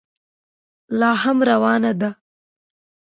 [0.99, 2.09] لا هم روانه ده.